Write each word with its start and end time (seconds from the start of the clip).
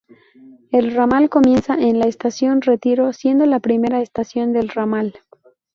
El 0.71 0.95
ramal 0.95 1.29
comienza 1.29 1.75
en 1.75 1.99
la 1.99 2.07
estación 2.07 2.63
Retiro, 2.63 3.13
siendo 3.13 3.45
la 3.45 3.59
primera 3.59 4.01
estación 4.01 4.51
del 4.51 4.69
ramal. 4.69 5.13